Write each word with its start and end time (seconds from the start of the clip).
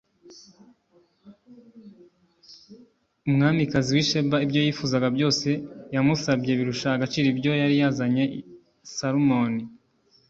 umwamikazi 3.27 3.89
w 3.93 3.99
i 4.03 4.05
sheba 4.09 4.37
ibyo 4.45 4.59
yifuzaga 4.65 5.07
byose 5.15 5.47
yamusabye 5.95 6.51
birusha 6.59 6.87
agaciro 6.93 7.27
ibyo 7.33 7.51
yari 7.61 7.75
yazaniye 7.81 8.23
salomoni 8.95 9.63